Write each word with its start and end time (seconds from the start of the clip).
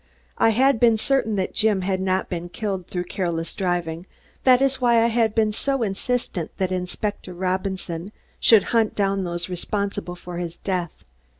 I 0.39 0.49
had 0.49 0.79
been 0.79 0.97
certain 0.97 1.35
that 1.35 1.53
Jim 1.53 1.81
had 1.81 2.01
not 2.01 2.27
been 2.27 2.49
killed 2.49 2.87
through 2.87 3.03
careless 3.03 3.53
driving, 3.53 4.07
that 4.45 4.59
is 4.59 4.81
why 4.81 5.03
I 5.03 5.09
had 5.09 5.35
been 5.35 5.51
so 5.51 5.83
insistent 5.83 6.49
that 6.57 6.71
Inspector 6.71 7.31
Robinson 7.31 8.11
should 8.39 8.63
hunt 8.73 8.95
down 8.95 9.25
those 9.25 9.47
responsible 9.47 10.15
for 10.15 10.37
his 10.37 10.57
death. 10.57 11.05